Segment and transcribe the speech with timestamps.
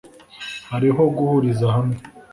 [0.71, 1.95] hariho guhuriza hamwe